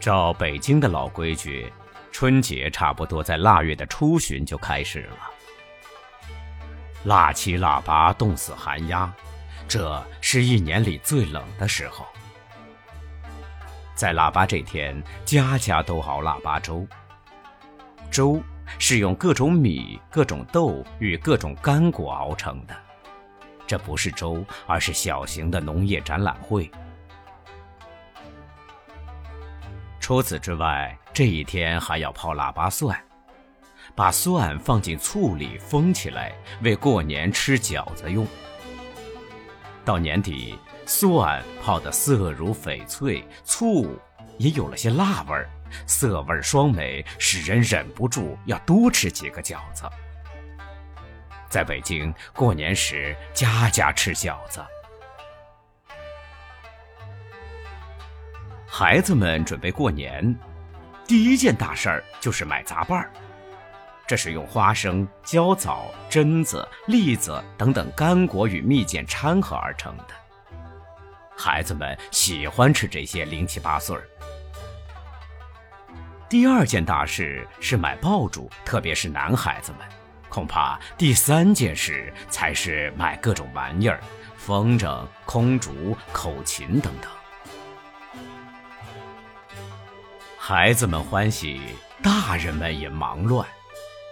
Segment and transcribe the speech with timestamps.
[0.00, 1.70] 照北京的老规矩，
[2.10, 5.30] 春节差不多在腊月的初旬就开始了。
[7.04, 9.12] 腊七腊八冻死寒鸦，
[9.68, 12.06] 这是一年里最冷的时候。
[13.94, 16.86] 在腊八这天，家家都熬腊八粥。
[18.10, 18.42] 粥
[18.78, 22.74] 是用各种米、各种豆与各种干果熬成的。
[23.66, 26.70] 这不是粥，而是小型的农业展览会。
[30.10, 33.00] 除此之外，这一天还要泡腊八蒜，
[33.94, 36.32] 把蒜放进醋里封起来，
[36.64, 38.26] 为过年吃饺子用。
[39.84, 43.96] 到年底，蒜泡得色如翡翠，醋
[44.36, 45.48] 也有了些辣味儿，
[45.86, 49.84] 色味双美，使人忍不住要多吃几个饺子。
[51.48, 54.60] 在北京过年时，家家吃饺子。
[58.80, 60.34] 孩子们准备过年，
[61.06, 63.10] 第一件大事儿就是买杂拌儿。
[64.08, 70.04] 这是用花生、焦枣、榛子、栗子等等干果与蜜饯掺合而成的。
[71.36, 74.08] 孩子们喜欢吃这些零七八碎儿。
[76.26, 79.86] 第二件大事是买爆竹，特别是男孩子们。
[80.30, 84.00] 恐怕第三件事才是买各种玩意儿，
[84.38, 87.10] 风筝、空竹、口琴等等。
[90.50, 91.60] 孩子们欢喜，
[92.02, 93.46] 大人们也忙乱。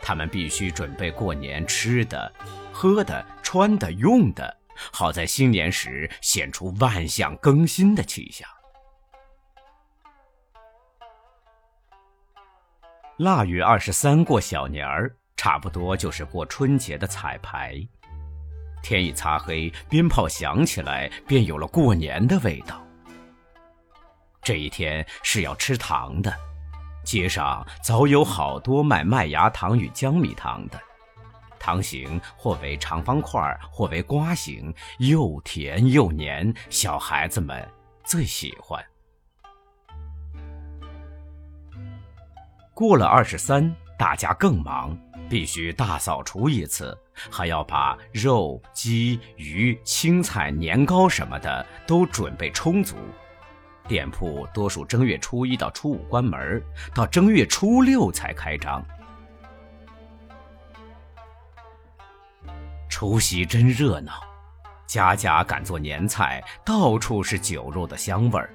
[0.00, 2.32] 他们必须准备过年吃的、
[2.72, 4.56] 喝的、穿的、用的，
[4.92, 8.48] 好在新年时显出万象更新的气象。
[13.16, 17.74] 腊月二十三过小年儿，差不多就是过春节的彩排。
[18.84, 22.80] 天一擦黑，鞭炮响起来，便有了过年的味道。
[24.42, 26.34] 这一天是要吃糖的，
[27.04, 30.80] 街上早有好多卖麦芽糖与江米糖的，
[31.58, 37.68] 糖形或为长方块，或为瓜形，又甜又黏，小孩子们
[38.02, 38.82] 最喜欢。
[42.72, 44.98] 过了二十三，大家更忙，
[45.28, 46.96] 必须大扫除一次，
[47.30, 52.96] 还要把肉、鸡、鱼、青菜、年糕什么的都准备充足。
[53.90, 56.62] 店铺多数正月初一到初五关门，
[56.94, 58.80] 到正月初六才开张。
[62.88, 64.12] 除夕真热闹，
[64.86, 68.48] 家家赶做年菜，到处是酒肉的香味儿。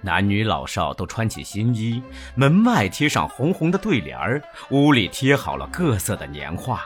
[0.00, 2.02] 男女老少都穿起新衣，
[2.34, 6.82] 门外贴上红红的对联儿，屋里贴好了各色的年画。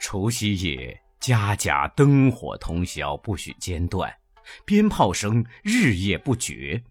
[0.00, 4.12] 除夕夜，家家灯火通宵，不许间断。
[4.64, 6.82] 鞭炮声日夜不绝，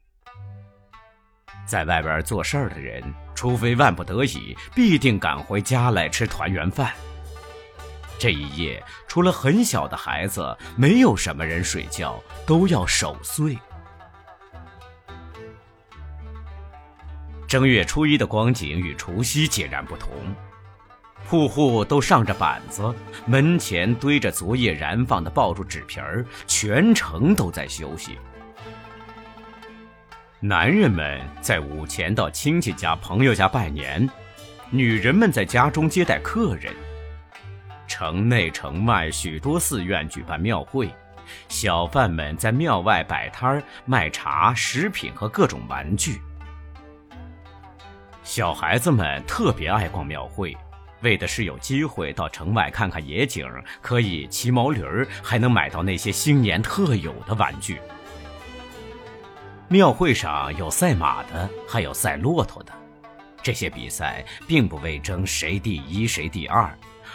[1.65, 3.03] 在外边做事儿的人，
[3.35, 6.93] 除非万不得已，必定赶回家来吃团圆饭。
[8.17, 13.57] 这一夜，除了很小的孩子，没有什么人睡觉，都要守岁。
[17.47, 20.11] 正月初一的光景与除夕截然不同。
[21.29, 22.91] 户户都上着板子，
[23.27, 28.17] 门前堆着昨夜燃放的爆竹纸皮儿，全城都在休息。
[30.39, 34.09] 男人们在午前到亲戚家、朋友家拜年，
[34.71, 36.73] 女人们在家中接待客人。
[37.87, 40.89] 城内城外许多寺院举办庙会，
[41.47, 46.19] 小贩们在庙外摆摊儿卖茶、食品和各种玩具。
[48.23, 50.57] 小孩子们特别爱逛庙会。
[51.01, 53.45] 为的是有机会到城外看看野景，
[53.81, 57.79] 可以骑毛驴儿，还能买到那些新年特有的玩具。
[59.67, 62.73] 庙会上有赛马的，还有赛骆驼的。
[63.41, 66.69] 这些比赛并不为争谁第一谁第二，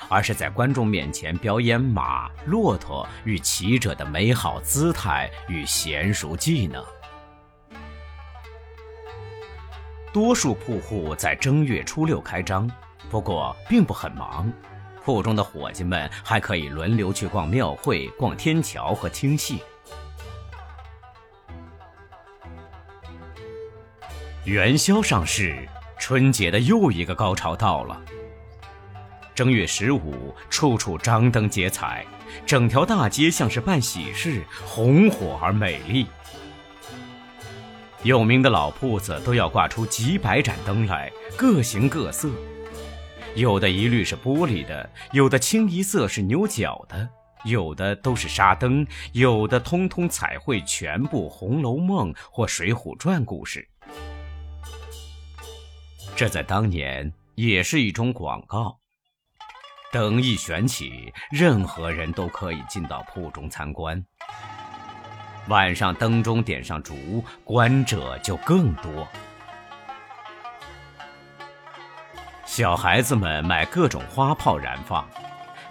[0.09, 6.83] 而是在观众面前表演马、骆驼与骑者的美好姿态与娴熟技能。
[10.13, 12.71] 多数铺户在正月初六开张。
[13.15, 14.53] 不过并不很忙，
[15.05, 19.63] 铺中的伙计们还可以轮流去逛庙会、逛天桥和听戏。
[24.43, 25.57] 元宵上市，
[25.97, 28.03] 春节的又一个高潮到了。
[29.33, 32.05] 正月十五，处处张灯结彩，
[32.45, 36.09] 整条大街像是办喜事，红火而美丽。
[38.03, 42.29] 有名的老铺子都要挂出几百盏灯来，各形各色。
[43.35, 47.09] 有的一律是玻璃的，有的清一色是牛角的，
[47.45, 53.69] 有的都是沙灯，有的通通彩绘全部《红楼梦》或《水浒传》故事。
[56.15, 58.79] 这在当年也是一种广告。
[59.91, 64.05] 灯一旋起，任何人都可以进到铺中参观。
[65.49, 69.07] 晚上灯中点上烛，观者就更多。
[72.57, 75.05] 小孩子们买各种花炮燃放，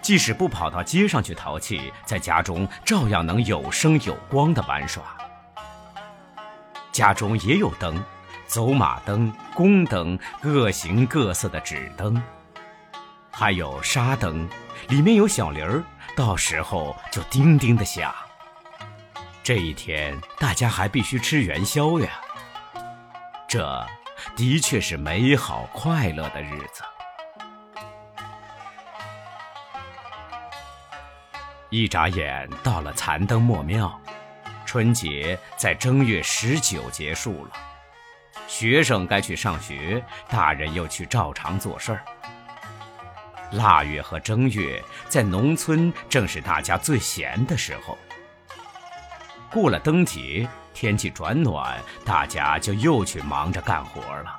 [0.02, 5.02] 即使不跑到街上去淘气，在家中照样能有声有光的玩耍。
[6.92, 8.04] 家中也有灯，
[8.48, 12.22] 走马灯、宫灯，各形各色的纸灯，
[13.32, 14.46] 还有沙灯，
[14.90, 15.82] 里面有小铃儿，
[16.18, 18.14] 到时候就叮叮的响。
[19.42, 22.10] 这一天，大家还必须吃元宵呀。
[23.48, 23.88] 这
[24.36, 26.84] 的确是美好快乐的日子。
[31.70, 34.00] 一眨眼到了残灯末庙，
[34.66, 37.52] 春节在正月十九结束了。
[38.48, 42.06] 学生该去上学，大人又去照常做事儿。
[43.54, 47.98] 腊月和正月在农村正是大家最闲的时候。
[49.52, 54.38] 过了灯节，天气转暖，大家就又去忙着干活了。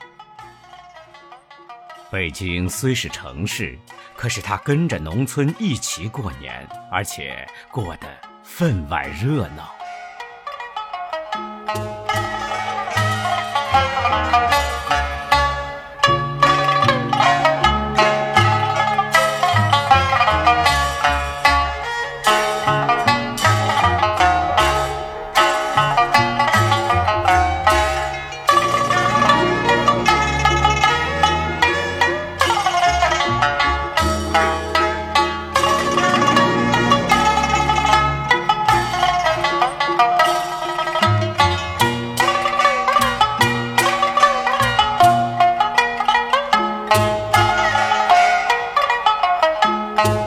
[2.11, 3.77] 北京虽是城市，
[4.17, 8.07] 可是它跟着农村一起过年，而且过得
[8.45, 9.74] 分外热闹。
[49.95, 50.24] Bye.